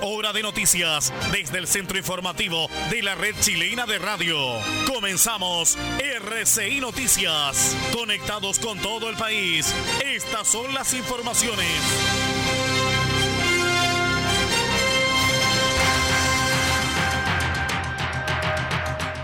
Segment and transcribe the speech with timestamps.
[0.00, 4.38] Hora de noticias desde el centro informativo de la red chilena de radio.
[4.86, 7.76] Comenzamos RCI Noticias.
[7.92, 9.74] Conectados con todo el país.
[10.04, 11.66] Estas son las informaciones.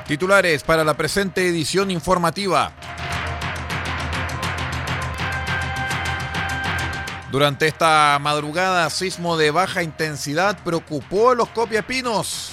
[0.07, 2.73] Titulares para la presente edición informativa.
[7.31, 12.53] Durante esta madrugada, sismo de baja intensidad preocupó a los copiapinos.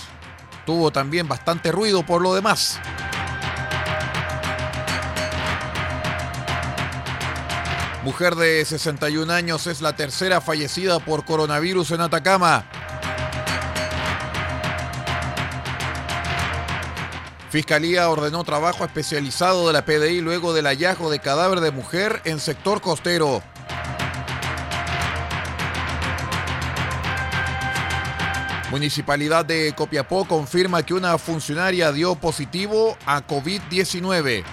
[0.65, 2.79] Tuvo también bastante ruido por lo demás.
[8.03, 12.65] Mujer de 61 años es la tercera fallecida por coronavirus en Atacama.
[17.49, 22.41] Fiscalía ordenó trabajo especializado de la PDI luego del hallazgo de cadáver de mujer en
[22.41, 23.41] sector costero.
[28.75, 34.43] Municipalidad de Copiapó confirma que una funcionaria dio positivo a COVID-19.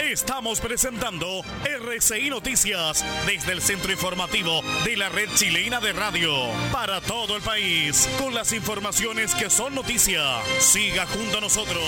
[0.00, 1.26] Estamos presentando
[1.62, 6.32] RCI Noticias desde el centro informativo de la red chilena de radio
[6.72, 10.22] para todo el país con las informaciones que son noticia.
[10.58, 11.82] Siga junto a nosotros.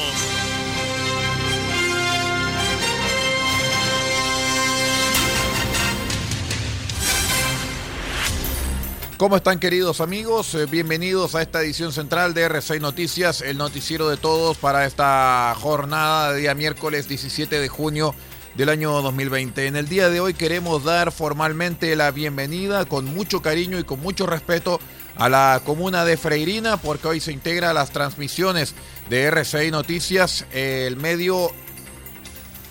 [9.17, 10.57] ¿Cómo están queridos amigos?
[10.57, 15.55] Eh, bienvenidos a esta edición central de R6 Noticias, el noticiero de todos para esta
[15.57, 18.13] jornada de día miércoles 17 de junio
[18.57, 19.69] del año 2020.
[19.69, 24.01] En el día de hoy queremos dar formalmente la bienvenida con mucho cariño y con
[24.01, 24.81] mucho respeto
[25.15, 28.75] a la comuna de Freirina porque hoy se integra las transmisiones
[29.11, 31.53] de R6 Noticias el medio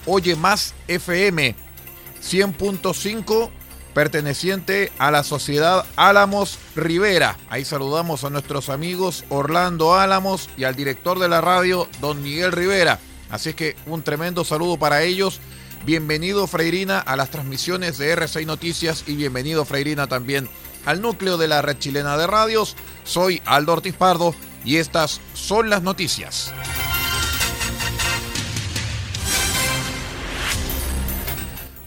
[0.05, 1.55] Oye Más FM
[2.21, 3.49] 100.5
[3.93, 7.37] perteneciente a la sociedad Álamos Rivera.
[7.49, 12.51] Ahí saludamos a nuestros amigos Orlando Álamos y al director de la radio, don Miguel
[12.51, 12.99] Rivera.
[13.29, 15.39] Así es que un tremendo saludo para ellos.
[15.85, 20.49] Bienvenido Freirina a las transmisiones de R6 Noticias y bienvenido Freirina también
[20.85, 22.75] al núcleo de la red chilena de radios.
[23.03, 24.33] Soy Aldo Ortiz Pardo
[24.63, 26.53] y estas son las noticias.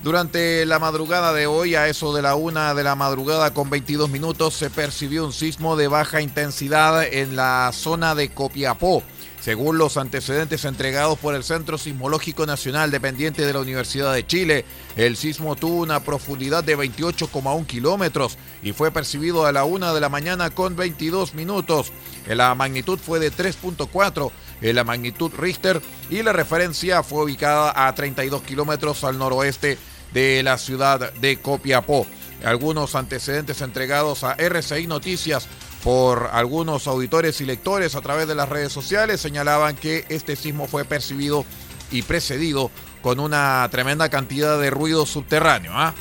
[0.07, 4.09] Durante la madrugada de hoy, a eso de la una de la madrugada con 22
[4.09, 9.03] minutos, se percibió un sismo de baja intensidad en la zona de Copiapó.
[9.41, 14.65] Según los antecedentes entregados por el Centro Sismológico Nacional dependiente de la Universidad de Chile,
[14.97, 20.01] el sismo tuvo una profundidad de 28,1 kilómetros y fue percibido a la una de
[20.01, 21.91] la mañana con 22 minutos.
[22.29, 24.31] La magnitud fue de 3.4
[24.61, 29.79] en la magnitud Richter y la referencia fue ubicada a 32 kilómetros al noroeste
[30.17, 32.07] de la ciudad de Copiapó.
[32.43, 35.47] Algunos antecedentes entregados a RCI Noticias
[35.85, 40.69] por algunos auditores y lectores a través de las redes sociales señalaban que este sismo
[40.69, 41.45] fue percibido
[41.91, 42.71] y precedido
[43.03, 45.73] con una tremenda cantidad de ruido subterráneo.
[45.75, 45.93] ¿ah?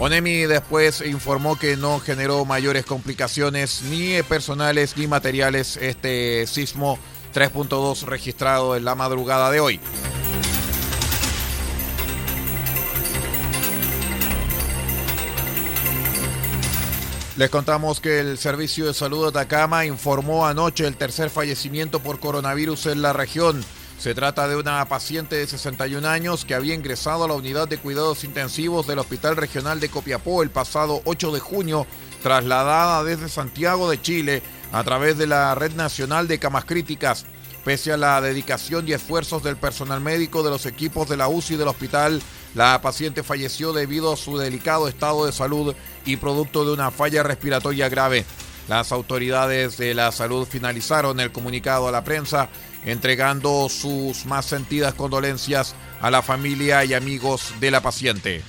[0.00, 6.98] Onemi después informó que no generó mayores complicaciones ni personales ni materiales este sismo
[7.32, 9.80] 3.2 registrado en la madrugada de hoy.
[17.36, 22.20] Les contamos que el Servicio de Salud de Atacama informó anoche el tercer fallecimiento por
[22.20, 23.64] coronavirus en la región.
[23.98, 27.78] Se trata de una paciente de 61 años que había ingresado a la unidad de
[27.78, 31.88] cuidados intensivos del Hospital Regional de Copiapó el pasado 8 de junio,
[32.22, 34.40] trasladada desde Santiago de Chile
[34.70, 37.26] a través de la Red Nacional de Camas Críticas.
[37.64, 41.56] Pese a la dedicación y esfuerzos del personal médico de los equipos de la UCI
[41.56, 42.22] del hospital,
[42.54, 45.74] la paciente falleció debido a su delicado estado de salud
[46.04, 48.24] y producto de una falla respiratoria grave.
[48.68, 52.48] Las autoridades de la salud finalizaron el comunicado a la prensa,
[52.84, 58.42] entregando sus más sentidas condolencias a la familia y amigos de la paciente.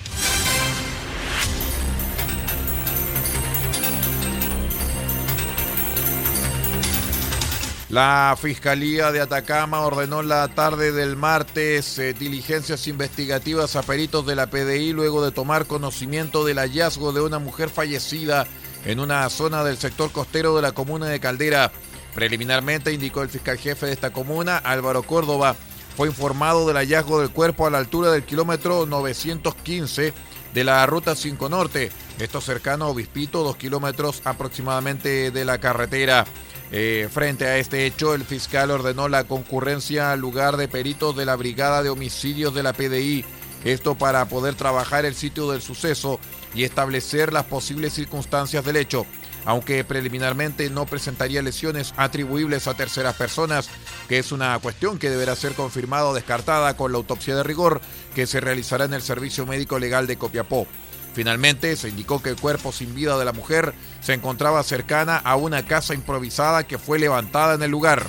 [7.89, 14.35] La Fiscalía de Atacama ordenó la tarde del martes eh, diligencias investigativas a peritos de
[14.35, 18.47] la PDI luego de tomar conocimiento del hallazgo de una mujer fallecida
[18.85, 21.71] en una zona del sector costero de la comuna de Caldera.
[22.15, 25.55] Preliminarmente indicó el fiscal jefe de esta comuna, Álvaro Córdoba,
[25.95, 30.11] fue informado del hallazgo del cuerpo a la altura del kilómetro 915
[30.55, 36.25] de la Ruta 5 Norte, esto cercano a Obispito, dos kilómetros aproximadamente de la carretera.
[36.71, 41.25] Eh, frente a este hecho, el fiscal ordenó la concurrencia al lugar de peritos de
[41.25, 43.25] la Brigada de Homicidios de la PDI,
[43.65, 46.21] esto para poder trabajar el sitio del suceso
[46.53, 49.05] y establecer las posibles circunstancias del hecho,
[49.45, 53.69] aunque preliminarmente no presentaría lesiones atribuibles a terceras personas,
[54.09, 57.81] que es una cuestión que deberá ser confirmada o descartada con la autopsia de rigor
[58.13, 60.67] que se realizará en el Servicio Médico Legal de Copiapó.
[61.13, 65.37] Finalmente, se indicó que el cuerpo sin vida de la mujer se encontraba cercana a
[65.37, 68.05] una casa improvisada que fue levantada en el lugar.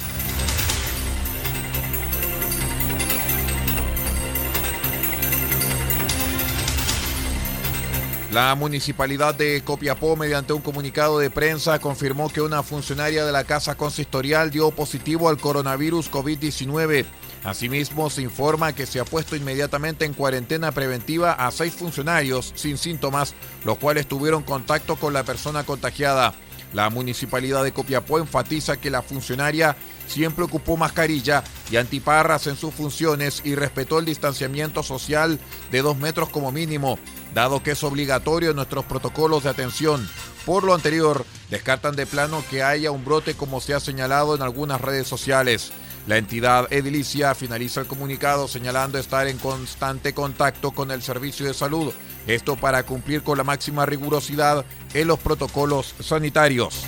[8.36, 13.44] La municipalidad de Copiapó, mediante un comunicado de prensa, confirmó que una funcionaria de la
[13.44, 17.06] Casa Consistorial dio positivo al coronavirus COVID-19.
[17.44, 22.76] Asimismo, se informa que se ha puesto inmediatamente en cuarentena preventiva a seis funcionarios sin
[22.76, 23.34] síntomas,
[23.64, 26.34] los cuales tuvieron contacto con la persona contagiada.
[26.74, 32.74] La municipalidad de Copiapó enfatiza que la funcionaria siempre ocupó mascarilla y antiparras en sus
[32.74, 35.40] funciones y respetó el distanciamiento social
[35.70, 36.98] de dos metros como mínimo,
[37.36, 40.08] dado que es obligatorio en nuestros protocolos de atención.
[40.46, 44.40] Por lo anterior, descartan de plano que haya un brote como se ha señalado en
[44.40, 45.70] algunas redes sociales.
[46.06, 51.52] La entidad edilicia finaliza el comunicado señalando estar en constante contacto con el servicio de
[51.52, 51.92] salud,
[52.26, 56.86] esto para cumplir con la máxima rigurosidad en los protocolos sanitarios.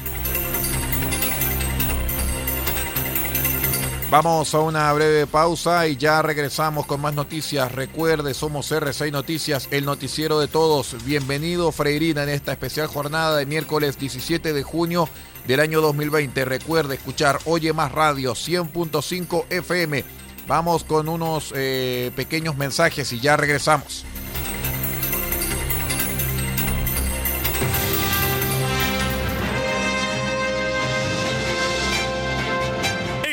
[4.10, 7.70] Vamos a una breve pausa y ya regresamos con más noticias.
[7.72, 10.96] Recuerde, somos R6 Noticias, el noticiero de todos.
[11.04, 15.10] Bienvenido Freirina en esta especial jornada de miércoles 17 de junio
[15.46, 16.42] del año 2020.
[16.46, 20.02] Recuerde escuchar Oye Más Radio 100.5 FM.
[20.46, 24.06] Vamos con unos eh, pequeños mensajes y ya regresamos.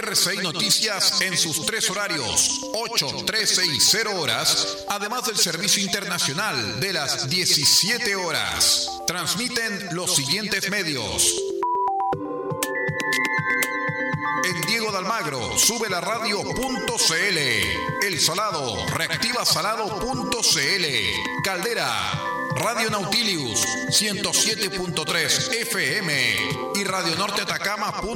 [0.00, 6.80] RCI Noticias en sus tres horarios, 8, 13 y 0 horas, además del servicio internacional
[6.80, 8.88] de las 17 horas.
[9.06, 11.32] Transmiten los siguientes medios.
[14.44, 17.38] En Diego de Almagro, sube la radio.cl.
[18.02, 20.84] El Salado, reactiva salado.cl.
[21.44, 26.36] Caldera, Radio Nautilius 107.3 FM
[26.76, 28.12] y Radio Norte Atacama.cl.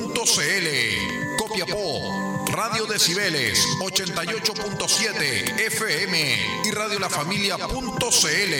[1.36, 8.54] Copiapó, Radio Decibeles 88.7 FM y Radio La Familia.cl.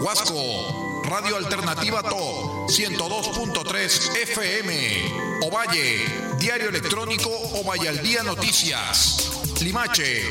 [0.00, 5.40] Huasco, Radio Alternativa To 102.3 FM.
[5.42, 6.04] Ovalle,
[6.38, 9.30] Diario Electrónico Ovalle al Día Noticias.
[9.60, 10.22] Limache,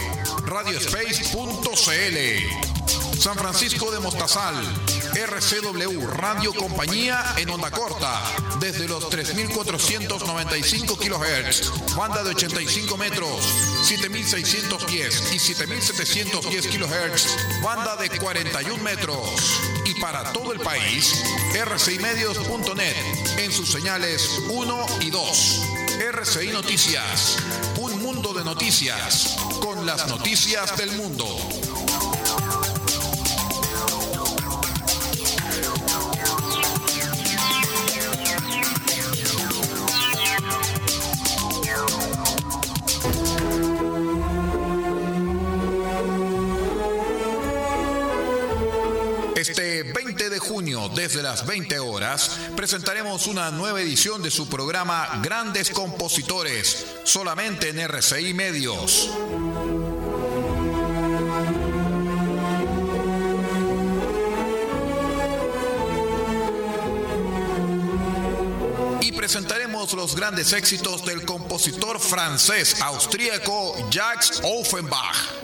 [0.46, 2.69] radiospace.cl.
[3.20, 4.56] San Francisco de Mostazal,
[5.14, 8.18] RCW Radio Compañía en onda corta,
[8.62, 13.30] desde los 3.495 kHz, banda de 85 metros,
[13.84, 19.62] 7.610 y 7.710 kHz, banda de 41 metros.
[19.84, 21.22] Y para todo el país,
[21.66, 22.96] rcimedios.net
[23.40, 25.62] en sus señales 1 y 2.
[26.14, 27.36] RCI Noticias,
[27.80, 31.26] un mundo de noticias, con las noticias del mundo.
[51.40, 58.34] Las 20 horas, presentaremos una nueva edición de su programa Grandes Compositores, solamente en RCI
[58.34, 59.10] Medios.
[69.02, 75.39] Y presentaremos los grandes éxitos del compositor francés austríaco Jacques Offenbach.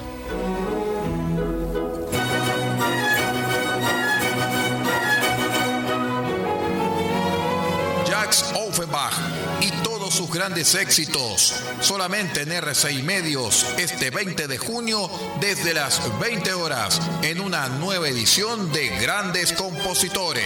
[10.16, 11.54] Sus grandes éxitos.
[11.82, 15.10] Solamente en R6 Medios este 20 de junio
[15.42, 20.46] desde las 20 horas en una nueva edición de Grandes Compositores.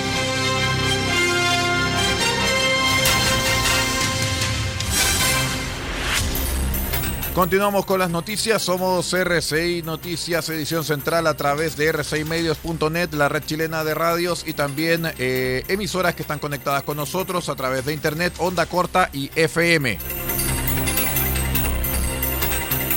[7.33, 8.61] Continuamos con las noticias.
[8.61, 14.51] Somos RCI Noticias, edición central a través de rcimedios.net, la red chilena de radios y
[14.51, 19.31] también eh, emisoras que están conectadas con nosotros a través de internet, onda corta y
[19.33, 20.20] FM.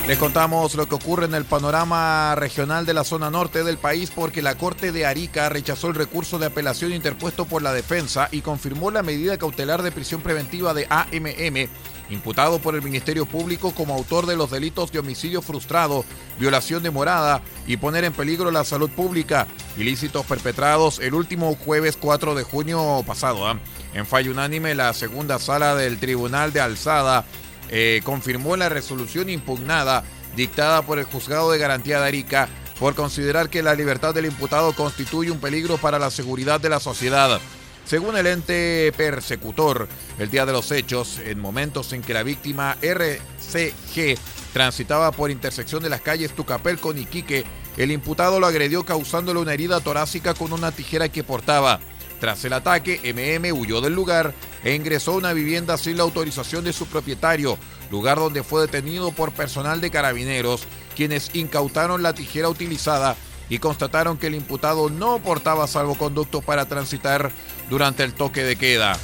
[0.07, 4.11] Les contamos lo que ocurre en el panorama regional de la zona norte del país
[4.13, 8.41] porque la Corte de Arica rechazó el recurso de apelación interpuesto por la defensa y
[8.41, 11.69] confirmó la medida cautelar de prisión preventiva de AMM,
[12.11, 16.05] imputado por el Ministerio Público como autor de los delitos de homicidio frustrado,
[16.37, 21.97] violación de morada y poner en peligro la salud pública, ilícitos perpetrados el último jueves
[21.99, 23.47] 4 de junio pasado.
[23.47, 23.57] ¿ah?
[23.95, 27.25] En fallo unánime, la segunda sala del Tribunal de Alzada
[27.69, 30.03] eh, confirmó la resolución impugnada
[30.35, 34.73] dictada por el Juzgado de Garantía de Arica por considerar que la libertad del imputado
[34.73, 37.39] constituye un peligro para la seguridad de la sociedad.
[37.85, 42.77] Según el ente persecutor, el día de los hechos, en momentos en que la víctima
[42.81, 44.17] RCG
[44.53, 47.45] transitaba por intersección de las calles Tucapel con Iquique,
[47.77, 51.79] el imputado lo agredió causándole una herida torácica con una tijera que portaba.
[52.19, 54.33] Tras el ataque, MM huyó del lugar
[54.65, 57.57] e ingresó a una vivienda sin la autorización de su propietario,
[57.91, 60.63] lugar donde fue detenido por personal de carabineros,
[60.95, 63.15] quienes incautaron la tijera utilizada
[63.47, 67.31] y constataron que el imputado no portaba salvoconducto para transitar
[67.69, 68.97] durante el toque de queda.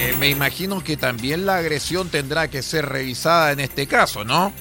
[0.00, 4.54] Eh, me imagino que también la agresión tendrá que ser revisada en este caso, ¿no?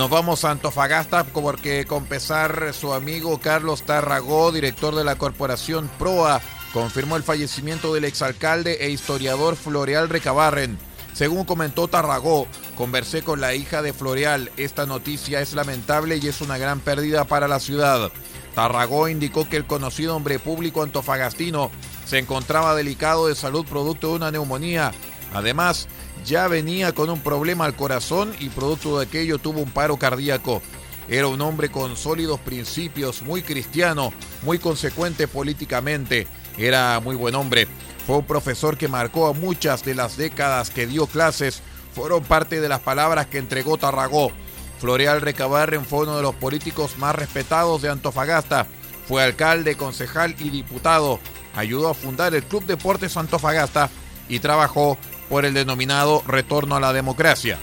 [0.00, 5.90] Nos vamos a Antofagasta porque con pesar su amigo Carlos Tarragó, director de la corporación
[5.98, 6.40] PROA,
[6.72, 10.78] confirmó el fallecimiento del exalcalde e historiador Floreal Recabarren.
[11.12, 14.50] Según comentó Tarragó, conversé con la hija de Floreal.
[14.56, 18.10] Esta noticia es lamentable y es una gran pérdida para la ciudad.
[18.54, 21.70] Tarragó indicó que el conocido hombre público antofagastino
[22.06, 24.92] se encontraba delicado de salud producto de una neumonía.
[25.34, 25.88] Además,
[26.24, 30.62] ya venía con un problema al corazón y producto de aquello tuvo un paro cardíaco.
[31.08, 34.12] Era un hombre con sólidos principios, muy cristiano,
[34.42, 36.26] muy consecuente políticamente.
[36.56, 37.66] Era muy buen hombre.
[38.06, 41.62] Fue un profesor que marcó a muchas de las décadas que dio clases.
[41.94, 44.30] Fueron parte de las palabras que entregó Tarragó.
[44.78, 48.66] Floreal Recabarren fue uno de los políticos más respetados de Antofagasta.
[49.08, 51.18] Fue alcalde, concejal y diputado.
[51.56, 53.90] Ayudó a fundar el Club Deportes Antofagasta
[54.28, 54.96] y trabajó
[55.30, 57.58] por el denominado retorno a la democracia.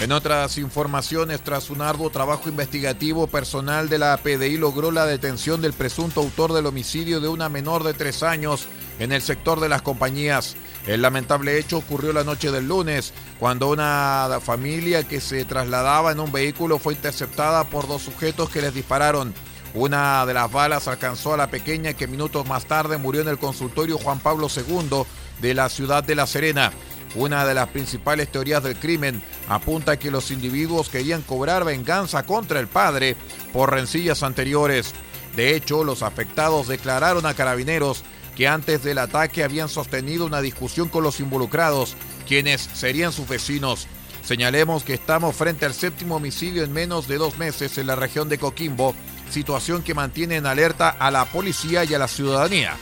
[0.00, 5.60] En otras informaciones, tras un arduo trabajo investigativo, personal de la PDI logró la detención
[5.60, 8.66] del presunto autor del homicidio de una menor de tres años
[8.98, 10.56] en el sector de las compañías.
[10.86, 16.20] El lamentable hecho ocurrió la noche del lunes, cuando una familia que se trasladaba en
[16.20, 19.34] un vehículo fue interceptada por dos sujetos que les dispararon.
[19.72, 23.38] Una de las balas alcanzó a la pequeña que minutos más tarde murió en el
[23.38, 25.04] consultorio Juan Pablo II
[25.40, 26.72] de la ciudad de La Serena.
[27.14, 32.24] Una de las principales teorías del crimen apunta a que los individuos querían cobrar venganza
[32.24, 33.16] contra el padre
[33.52, 34.92] por rencillas anteriores.
[35.36, 38.02] De hecho, los afectados declararon a carabineros
[38.36, 41.94] que antes del ataque habían sostenido una discusión con los involucrados,
[42.26, 43.86] quienes serían sus vecinos.
[44.22, 48.28] Señalemos que estamos frente al séptimo homicidio en menos de dos meses en la región
[48.28, 48.94] de Coquimbo,
[49.30, 52.76] situación que mantiene en alerta a la policía y a la ciudadanía.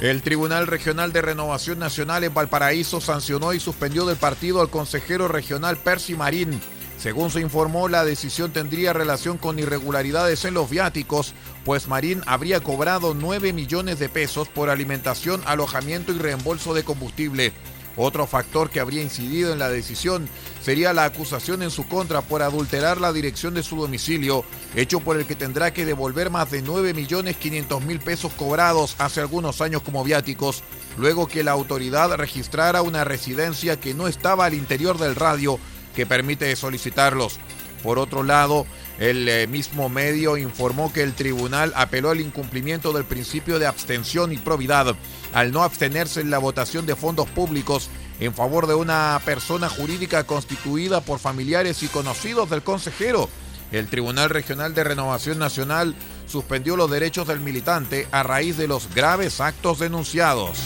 [0.00, 5.28] El Tribunal Regional de Renovación Nacional en Valparaíso sancionó y suspendió del partido al consejero
[5.28, 6.60] regional Percy Marín.
[6.98, 12.60] Según se informó, la decisión tendría relación con irregularidades en los viáticos, pues Marín habría
[12.60, 17.52] cobrado 9 millones de pesos por alimentación, alojamiento y reembolso de combustible.
[17.96, 20.28] Otro factor que habría incidido en la decisión
[20.62, 25.16] sería la acusación en su contra por adulterar la dirección de su domicilio, hecho por
[25.16, 30.64] el que tendrá que devolver más de 9.500.000 pesos cobrados hace algunos años como viáticos,
[30.96, 35.58] luego que la autoridad registrara una residencia que no estaba al interior del radio
[35.94, 37.38] que permite solicitarlos.
[37.84, 38.66] Por otro lado,
[38.98, 44.32] el eh, mismo medio informó que el tribunal apeló al incumplimiento del principio de abstención
[44.32, 44.96] y probidad
[45.34, 50.24] al no abstenerse en la votación de fondos públicos en favor de una persona jurídica
[50.24, 53.28] constituida por familiares y conocidos del consejero.
[53.72, 58.94] El Tribunal Regional de Renovación Nacional suspendió los derechos del militante a raíz de los
[58.94, 60.58] graves actos denunciados.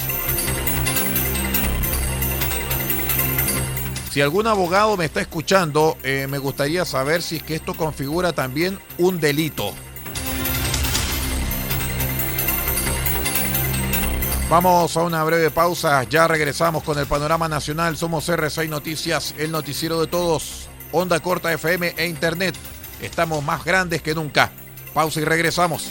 [4.10, 8.32] Si algún abogado me está escuchando, eh, me gustaría saber si es que esto configura
[8.32, 9.72] también un delito.
[14.50, 17.98] Vamos a una breve pausa, ya regresamos con el panorama nacional.
[17.98, 22.54] Somos R6 Noticias, el noticiero de todos, onda corta FM e Internet.
[23.02, 24.50] Estamos más grandes que nunca.
[24.94, 25.90] Pausa y regresamos.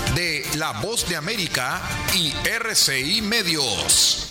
[0.15, 1.81] de La Voz de América
[2.15, 4.30] y RCI Medios.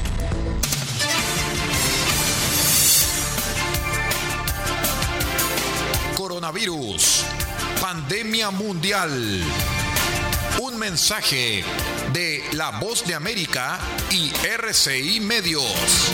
[8.11, 9.09] Pandemia mundial.
[10.59, 11.63] Un mensaje
[12.11, 13.79] de La Voz de América
[14.11, 16.11] y RCI Medios.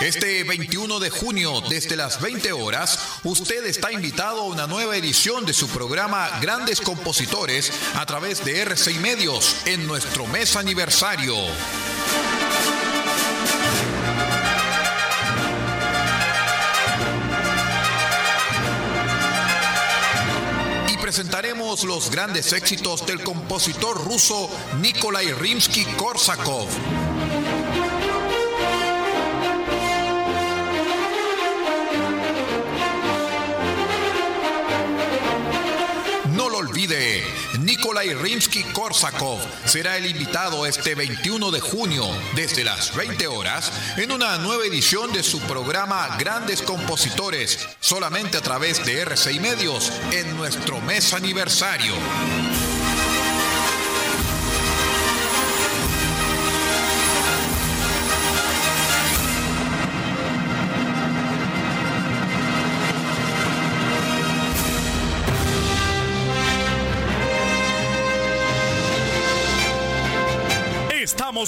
[0.00, 5.44] Este 21 de junio, desde las 20 horas, usted está invitado a una nueva edición
[5.44, 11.34] de su programa Grandes Compositores a través de RCI Medios en nuestro mes aniversario.
[20.88, 24.48] Y presentaremos los grandes éxitos del compositor ruso
[24.80, 26.99] Nikolai Rimsky-Korsakov.
[36.80, 37.22] Olvide,
[37.60, 44.38] Nikolai Rimsky-Korsakov será el invitado este 21 de junio desde las 20 horas en una
[44.38, 50.80] nueva edición de su programa Grandes Compositores, solamente a través de RCI Medios en nuestro
[50.80, 51.92] mes aniversario.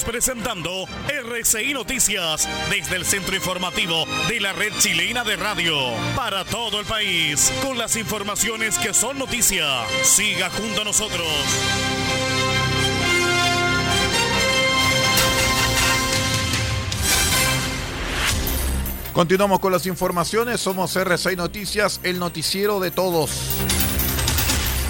[0.05, 5.75] Presentando RCI Noticias desde el centro informativo de la red chilena de radio
[6.15, 9.65] para todo el país con las informaciones que son noticia.
[10.03, 11.27] Siga junto a nosotros.
[19.13, 20.59] Continuamos con las informaciones.
[20.59, 23.29] Somos R6 Noticias, el noticiero de todos.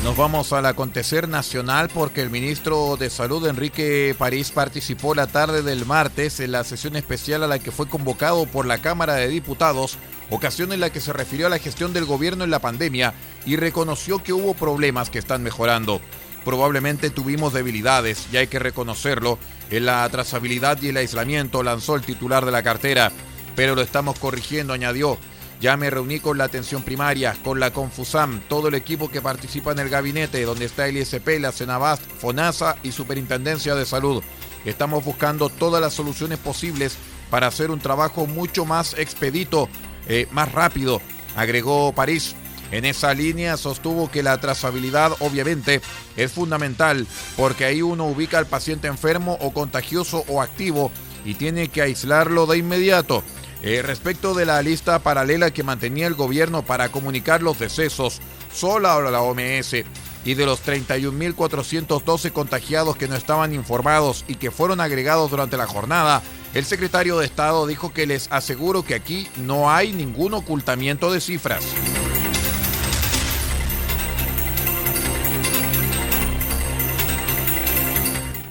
[0.04, 5.64] Nos vamos al acontecer nacional porque el ministro de Salud, Enrique París, participó la tarde
[5.64, 9.30] del martes en la sesión especial a la que fue convocado por la Cámara de
[9.30, 9.98] Diputados,
[10.30, 13.14] ocasión en la que se refirió a la gestión del gobierno en la pandemia
[13.46, 16.02] y reconoció que hubo problemas que están mejorando.
[16.44, 19.40] Probablemente tuvimos debilidades, y hay que reconocerlo,
[19.72, 23.14] en la trazabilidad y el aislamiento, lanzó el titular de la cartera,
[23.56, 25.18] pero lo estamos corrigiendo, añadió.
[25.64, 29.72] Ya me reuní con la atención primaria, con la Confusam, todo el equipo que participa
[29.72, 34.22] en el gabinete, donde está el ISP, la Cenabast, FONASA y Superintendencia de Salud.
[34.66, 36.98] Estamos buscando todas las soluciones posibles
[37.30, 39.70] para hacer un trabajo mucho más expedito,
[40.10, 41.02] eh, más rápido,
[41.34, 42.36] agregó París.
[42.72, 45.80] En esa línea sostuvo que la trazabilidad obviamente
[46.18, 50.92] es fundamental porque ahí uno ubica al paciente enfermo o contagioso o activo
[51.24, 53.24] y tiene que aislarlo de inmediato.
[53.64, 58.20] Eh, respecto de la lista paralela que mantenía el gobierno para comunicar los decesos,
[58.54, 59.86] sola la OMS,
[60.26, 65.66] y de los 31.412 contagiados que no estaban informados y que fueron agregados durante la
[65.66, 66.22] jornada,
[66.54, 71.22] el secretario de Estado dijo que les aseguro que aquí no hay ningún ocultamiento de
[71.22, 71.64] cifras.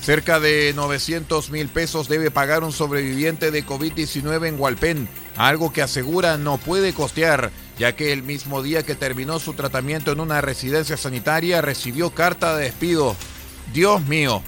[0.03, 5.81] Cerca de 900 mil pesos debe pagar un sobreviviente de COVID-19 en Hualpén, algo que
[5.81, 10.41] asegura no puede costear, ya que el mismo día que terminó su tratamiento en una
[10.41, 13.15] residencia sanitaria recibió carta de despido.
[13.73, 14.43] Dios mío.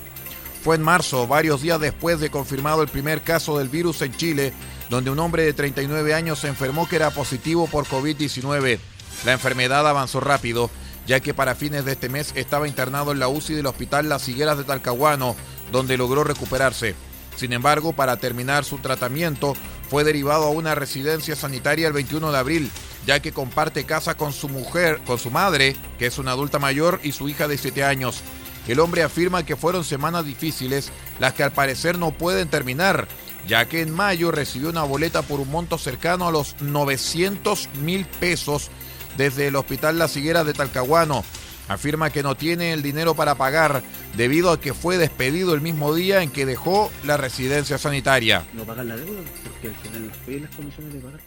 [0.64, 4.53] Fue en marzo, varios días después de confirmado el primer caso del virus en Chile,
[4.90, 8.81] donde un hombre de 39 años se enfermó que era positivo por COVID-19.
[9.25, 10.69] La enfermedad avanzó rápido
[11.07, 14.29] ya que para fines de este mes estaba internado en la UCI del Hospital Las
[14.29, 15.37] Higueras de Talcahuano,
[15.73, 16.95] donde logró recuperarse.
[17.37, 19.55] Sin embargo, para terminar su tratamiento,
[19.90, 22.71] fue derivado a una residencia sanitaria el 21 de abril,
[23.07, 27.01] ya que comparte casa con su mujer, con su madre, que es una adulta mayor,
[27.03, 28.23] y su hija de 7 años.
[28.69, 33.09] El hombre afirma que fueron semanas difíciles, las que al parecer no pueden terminar,
[33.47, 38.07] ya que en mayo recibió una boleta por un monto cercano a los 900 mil
[38.07, 38.71] pesos
[39.16, 41.24] desde el Hospital La Higueras de Talcahuano.
[41.66, 43.83] Afirma que no tiene el dinero para pagar
[44.16, 48.44] debido a que fue despedido el mismo día en que dejó la residencia sanitaria.
[48.53, 51.20] No pagar la deuda porque al final no las condiciones de pagar.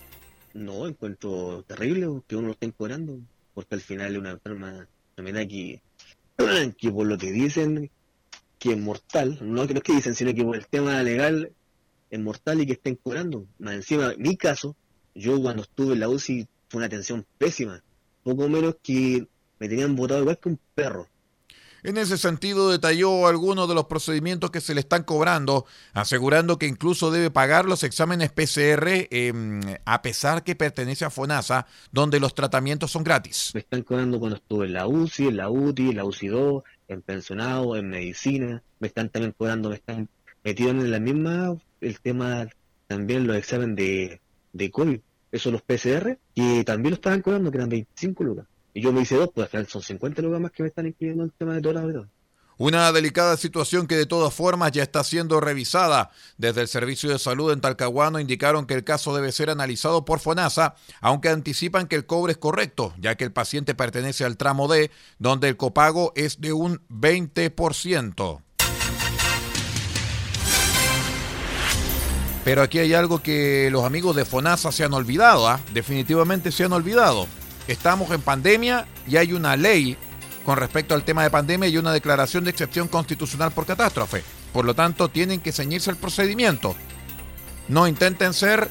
[0.54, 3.20] No, encuentro terrible que uno lo esté cobrando
[3.54, 5.82] porque al final es una enferma, enfermedad que,
[6.78, 7.90] que por lo que dicen
[8.60, 11.52] que es mortal, no, que no es que dicen, sino que por el tema legal
[12.10, 13.46] es mortal y que estén cobrando.
[13.58, 14.76] Más encima, mi caso,
[15.16, 17.84] yo cuando estuve en la UCI fue una atención pésima.
[18.24, 19.28] Poco menos que
[19.60, 21.08] me tenían votado igual que un perro.
[21.84, 26.66] En ese sentido, detalló algunos de los procedimientos que se le están cobrando, asegurando que
[26.66, 32.34] incluso debe pagar los exámenes PCR em, a pesar que pertenece a FONASA, donde los
[32.34, 33.52] tratamientos son gratis.
[33.54, 36.64] Me están cobrando cuando estuve en la UCI, en la UTI, en la UCI 2,
[36.90, 38.62] en pensionado, en medicina.
[38.80, 40.10] Me están también cobrando, me están
[40.44, 42.48] metidos en la misma, el tema
[42.88, 45.00] también los exámenes de, de COVID
[45.32, 48.46] eso los PCR, y también lo estaban cobrando, que eran 25 lucas.
[48.74, 51.32] Y yo me hice dos, pues son 50 lucas más que me están incluyendo el
[51.32, 52.06] tema de todas las
[52.58, 56.12] Una delicada situación que de todas formas ya está siendo revisada.
[56.38, 60.20] Desde el Servicio de Salud en Talcahuano indicaron que el caso debe ser analizado por
[60.20, 64.68] FONASA, aunque anticipan que el cobre es correcto, ya que el paciente pertenece al tramo
[64.68, 68.44] D, donde el copago es de un 20%.
[72.48, 75.60] Pero aquí hay algo que los amigos de FONASA se han olvidado, ¿ah?
[75.74, 77.28] definitivamente se han olvidado.
[77.68, 79.98] Estamos en pandemia y hay una ley
[80.46, 84.24] con respecto al tema de pandemia y una declaración de excepción constitucional por catástrofe.
[84.54, 86.74] Por lo tanto, tienen que ceñirse el procedimiento.
[87.68, 88.70] No intenten ser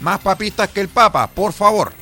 [0.00, 1.92] más papistas que el Papa, por favor.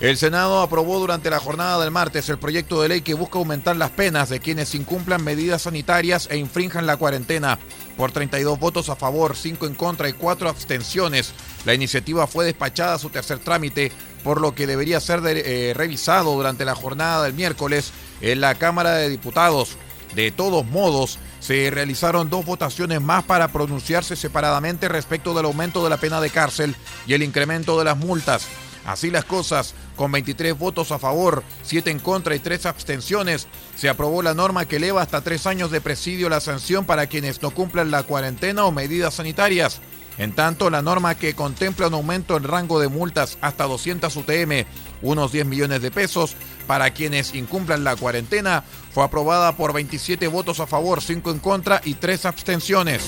[0.00, 3.74] El Senado aprobó durante la jornada del martes el proyecto de ley que busca aumentar
[3.74, 7.58] las penas de quienes incumplan medidas sanitarias e infrinjan la cuarentena.
[7.96, 11.32] Por 32 votos a favor, 5 en contra y 4 abstenciones,
[11.64, 13.90] la iniciativa fue despachada a su tercer trámite,
[14.22, 18.92] por lo que debería ser eh, revisado durante la jornada del miércoles en la Cámara
[18.94, 19.70] de Diputados.
[20.14, 25.90] De todos modos, se realizaron dos votaciones más para pronunciarse separadamente respecto del aumento de
[25.90, 26.76] la pena de cárcel
[27.08, 28.46] y el incremento de las multas.
[28.88, 33.46] Así las cosas, con 23 votos a favor, 7 en contra y 3 abstenciones,
[33.76, 37.42] se aprobó la norma que eleva hasta 3 años de presidio la sanción para quienes
[37.42, 39.82] no cumplan la cuarentena o medidas sanitarias.
[40.16, 44.64] En tanto, la norma que contempla un aumento en rango de multas hasta 200 UTM,
[45.02, 46.34] unos 10 millones de pesos,
[46.66, 51.82] para quienes incumplan la cuarentena, fue aprobada por 27 votos a favor, 5 en contra
[51.84, 53.02] y 3 abstenciones.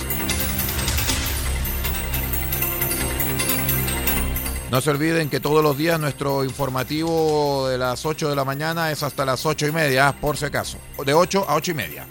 [4.71, 8.93] No se olviden que todos los días nuestro informativo de las 8 de la mañana
[8.93, 10.79] es hasta las 8 y media, por si acaso.
[11.05, 12.07] De 8 a 8 y media.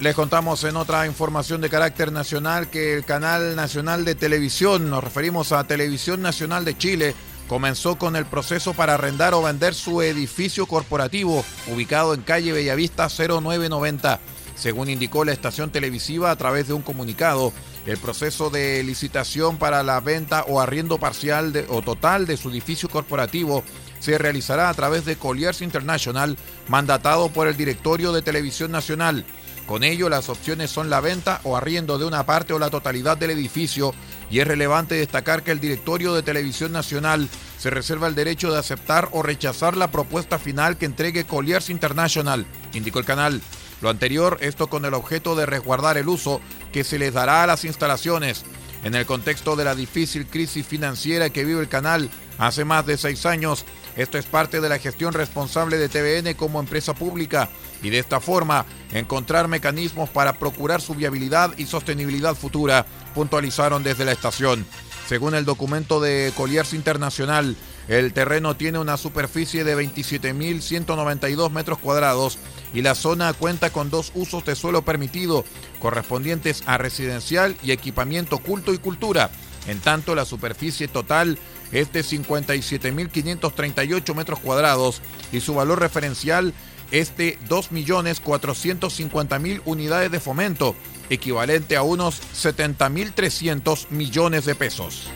[0.00, 5.04] Les contamos en otra información de carácter nacional que el canal nacional de televisión, nos
[5.04, 7.14] referimos a Televisión Nacional de Chile,
[7.48, 13.08] comenzó con el proceso para arrendar o vender su edificio corporativo ubicado en calle Bellavista
[13.08, 14.20] 0990.
[14.54, 17.52] Según indicó la estación televisiva a través de un comunicado,
[17.86, 22.88] El proceso de licitación para la venta o arriendo parcial o total de su edificio
[22.88, 23.62] corporativo
[24.00, 26.38] se realizará a través de Colliers International,
[26.68, 29.26] mandatado por el Directorio de Televisión Nacional.
[29.66, 33.16] Con ello, las opciones son la venta o arriendo de una parte o la totalidad
[33.16, 33.94] del edificio
[34.30, 38.58] y es relevante destacar que el Directorio de Televisión Nacional se reserva el derecho de
[38.58, 43.40] aceptar o rechazar la propuesta final que entregue Colliers International, indicó el canal.
[43.84, 46.40] Lo anterior, esto con el objeto de resguardar el uso
[46.72, 48.42] que se les dará a las instalaciones.
[48.82, 52.96] En el contexto de la difícil crisis financiera que vive el canal hace más de
[52.96, 57.50] seis años, esto es parte de la gestión responsable de TVN como empresa pública
[57.82, 64.06] y de esta forma encontrar mecanismos para procurar su viabilidad y sostenibilidad futura, puntualizaron desde
[64.06, 64.64] la estación.
[65.06, 67.54] Según el documento de Colliers Internacional,
[67.88, 72.38] el terreno tiene una superficie de 27.192 metros cuadrados
[72.72, 75.44] y la zona cuenta con dos usos de suelo permitido,
[75.80, 79.30] correspondientes a residencial y equipamiento culto y cultura.
[79.66, 81.38] En tanto, la superficie total
[81.72, 86.54] es de 57.538 metros cuadrados y su valor referencial
[86.90, 90.76] es de 2.450.000 unidades de fomento,
[91.10, 95.08] equivalente a unos 70.300 millones de pesos.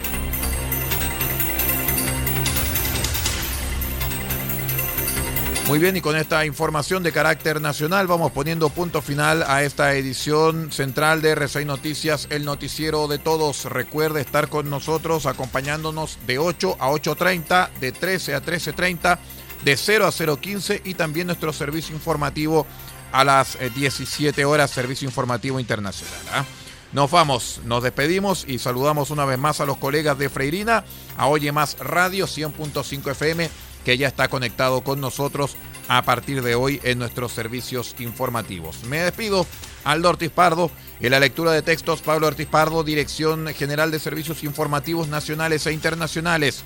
[5.68, 9.94] Muy bien, y con esta información de carácter nacional vamos poniendo punto final a esta
[9.96, 13.66] edición central de R6 Noticias, el noticiero de todos.
[13.66, 19.18] Recuerde estar con nosotros acompañándonos de 8 a 8.30, de 13 a 13.30,
[19.62, 22.66] de 0 a 0.15 y también nuestro servicio informativo
[23.12, 26.18] a las 17 eh, horas, servicio informativo internacional.
[26.32, 26.46] ¿ah?
[26.92, 30.84] Nos vamos, nos despedimos y saludamos una vez más a los colegas de Freirina,
[31.18, 33.50] a Oye Más Radio 100.5 FM
[33.84, 35.56] que ya está conectado con nosotros
[35.88, 38.84] a partir de hoy en nuestros servicios informativos.
[38.84, 39.46] Me despido,
[39.84, 44.44] Aldo Ortiz Pardo, en la lectura de textos, Pablo Ortiz Pardo, Dirección General de Servicios
[44.44, 46.64] Informativos Nacionales e Internacionales.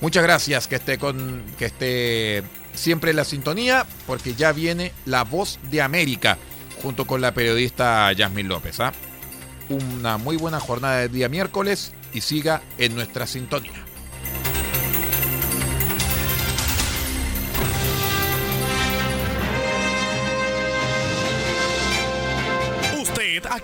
[0.00, 2.42] Muchas gracias, que esté, con, que esté
[2.74, 6.36] siempre en la sintonía, porque ya viene La Voz de América,
[6.82, 8.80] junto con la periodista Yasmin López.
[8.80, 8.92] ¿ah?
[9.68, 13.84] Una muy buena jornada de día miércoles y siga en nuestra sintonía.